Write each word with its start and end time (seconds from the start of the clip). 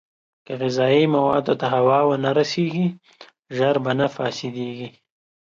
که 0.45 0.53
غذايي 0.61 1.03
موادو 1.15 1.53
ته 1.61 1.65
هوا 1.75 1.99
ونه 2.07 2.31
رسېږي، 2.37 2.87
ژر 3.55 3.75
نه 3.99 4.07
فاسېدېږي. 4.15 4.89